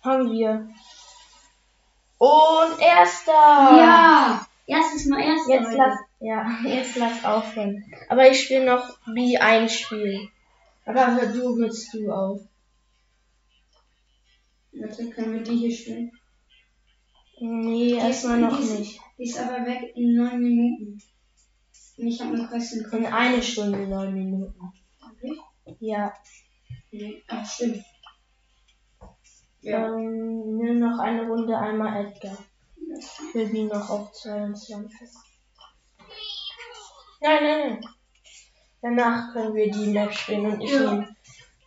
[0.02, 0.68] Haben wir.
[2.18, 3.32] Und erster!
[3.32, 4.46] Ja!
[4.66, 5.48] Erstes Mal erst.
[5.48, 7.84] Jetzt lass, ja, jetzt lass aufhören.
[8.08, 10.30] Aber ich will noch B1 spielen.
[10.86, 12.40] Aber hör du willst du auf.
[14.72, 16.12] Warte, können wir die hier spielen?
[17.40, 19.00] Nee, erstmal noch die ist- nicht.
[19.18, 21.02] Die ist aber weg in neun Minuten.
[21.96, 24.72] Und ich habe eine Quest in In eine Stunde, neun Minuten.
[25.00, 25.38] Wirklich?
[25.80, 26.12] Ja.
[26.90, 27.22] Nee.
[27.28, 27.84] Ach, stimmt.
[29.64, 29.86] Ja.
[29.86, 32.36] Ähm, nimm noch eine Runde einmal Edgar.
[33.32, 35.08] Will ihn noch auf 22.
[37.22, 37.84] Nein, nein, nein.
[38.82, 40.92] Danach können wir die Map spielen und ich Ja.
[40.92, 41.16] nehme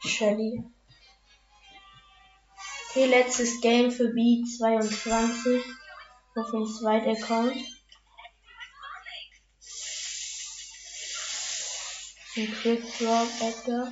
[0.05, 0.63] Shelly.
[2.89, 5.59] Okay, letztes Game für B22
[6.35, 7.57] auf dem zweiten Account.
[12.35, 13.91] Ein Quick Drop, Edgar.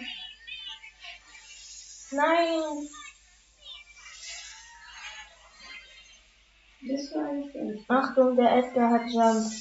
[2.12, 2.88] Nein!
[7.88, 9.52] Achtung, der Edgar hat Jump.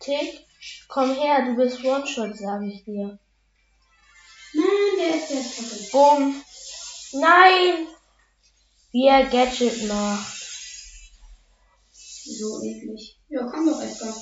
[0.00, 0.46] Tick,
[0.88, 3.18] komm her, du bist One-Shot, sage ich dir.
[4.54, 5.92] Nein, der ist jetzt kaputt.
[5.92, 6.44] Bumm.
[7.12, 7.86] Nein!
[8.92, 10.36] Wie er Gadget macht.
[11.92, 13.18] So eklig.
[13.28, 14.14] Ja, komm doch, Edgar.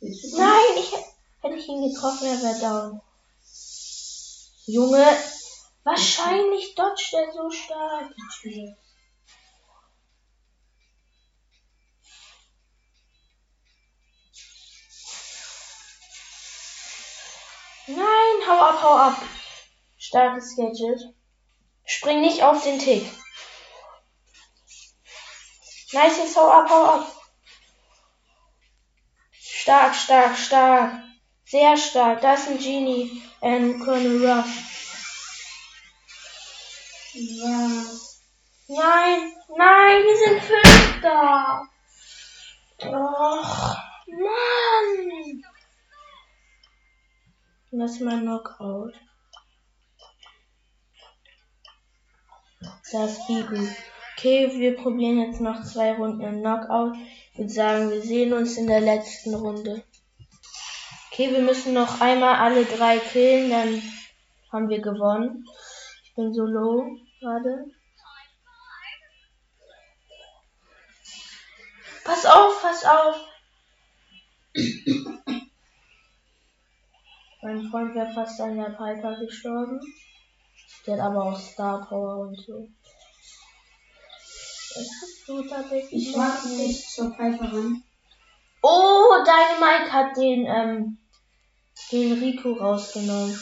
[0.00, 3.00] Nein, ich hätt- hätte ich ihn getroffen, er wäre down.
[4.66, 5.06] Junge,
[5.84, 8.12] wahrscheinlich dodgt er so stark.
[17.86, 19.22] Nein, hau ab, hau ab.
[19.98, 21.00] Starkes Gadget.
[21.84, 23.04] Spring nicht auf den Tick.
[25.92, 27.22] Nice, jetzt hau ab, hau ab.
[29.32, 31.02] Stark, stark, stark.
[31.44, 32.20] Sehr stark.
[32.20, 33.22] Da ist ein Genie.
[33.42, 34.46] Ähm, Colonel Ruff.
[37.14, 38.22] Was?
[38.68, 41.68] Nein, nein, wir sind Fünfter.
[42.78, 43.76] Och,
[44.06, 45.21] Mann.
[47.74, 48.92] Lass mal Knockout.
[52.92, 53.66] Das ist Bigu.
[54.14, 56.94] Okay, wir probieren jetzt noch zwei Runden im Knockout.
[57.32, 59.82] Ich würde sagen, wir sehen uns in der letzten Runde.
[61.10, 63.82] Okay, wir müssen noch einmal alle drei killen, dann
[64.52, 65.46] haben wir gewonnen.
[66.04, 67.64] Ich bin so low gerade.
[72.04, 73.16] Pass auf, pass auf.
[77.42, 79.80] Mein Freund wäre fast an der Piper gestorben.
[80.86, 82.68] Der hat aber auch Star Power und so.
[84.74, 86.08] Das ist so tatsächlich.
[86.08, 87.82] Ich warte nicht zur Pfeife ran.
[88.62, 90.98] Oh, Dynamite hat den, ähm,
[91.90, 93.38] den Rico rausgenommen.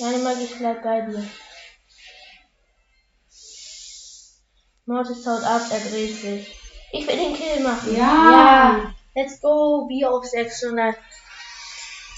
[0.00, 1.22] Meine Mag, ich bleib bei dir.
[4.86, 6.60] Mortis haut ab, er dreht sich.
[6.92, 7.94] Ich will den Kill machen.
[7.94, 8.00] Ja.
[8.00, 8.94] ja.
[9.14, 9.86] Let's go.
[9.86, 10.96] Bier auf 600.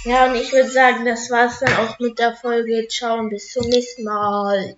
[0.07, 2.87] Ja, und ich würde sagen, das war's dann auch mit der Folge.
[2.87, 4.77] Ciao und bis zum nächsten Mal.